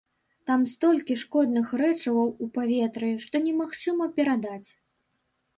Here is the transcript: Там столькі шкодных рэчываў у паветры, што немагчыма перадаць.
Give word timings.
Там 0.49 0.61
столькі 0.71 1.17
шкодных 1.23 1.67
рэчываў 1.81 2.33
у 2.45 2.49
паветры, 2.55 3.13
што 3.27 3.35
немагчыма 3.49 4.09
перадаць. 4.17 4.69